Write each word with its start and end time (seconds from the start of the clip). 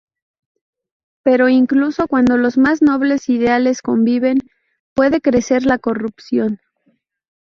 Pero 1.21 1.47
incluso 1.47 2.07
cuando 2.07 2.35
los 2.35 2.57
más 2.57 2.81
nobles 2.81 3.29
ideales 3.29 3.83
conviven, 3.83 4.39
puede 4.95 5.21
crecer 5.21 5.63
la 5.67 5.77
corrupción. 5.77 6.59